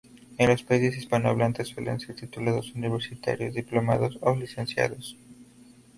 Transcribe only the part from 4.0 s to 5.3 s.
o Licenciados.